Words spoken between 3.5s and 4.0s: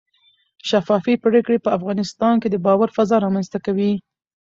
کوي